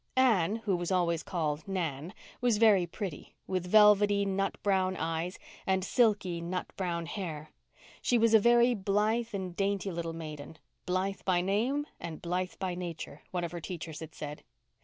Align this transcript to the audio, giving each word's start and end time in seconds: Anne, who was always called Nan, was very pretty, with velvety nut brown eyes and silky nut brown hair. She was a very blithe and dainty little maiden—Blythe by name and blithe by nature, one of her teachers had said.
Anne, 0.17 0.55
who 0.55 0.75
was 0.75 0.91
always 0.91 1.21
called 1.21 1.67
Nan, 1.67 2.11
was 2.41 2.57
very 2.57 2.87
pretty, 2.87 3.35
with 3.45 3.67
velvety 3.69 4.25
nut 4.25 4.57
brown 4.63 4.97
eyes 4.97 5.37
and 5.67 5.85
silky 5.85 6.41
nut 6.41 6.65
brown 6.75 7.05
hair. 7.05 7.51
She 8.01 8.17
was 8.17 8.33
a 8.33 8.39
very 8.39 8.73
blithe 8.73 9.29
and 9.35 9.55
dainty 9.55 9.91
little 9.91 10.11
maiden—Blythe 10.13 11.21
by 11.23 11.41
name 11.41 11.85
and 11.99 12.19
blithe 12.19 12.53
by 12.57 12.73
nature, 12.73 13.21
one 13.29 13.43
of 13.43 13.51
her 13.51 13.61
teachers 13.61 13.99
had 13.99 14.15
said. 14.15 14.43